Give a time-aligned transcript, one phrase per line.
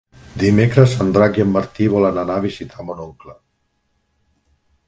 [0.43, 3.37] Dimecres en Drac i en Martí volen anar a visitar mon oncle.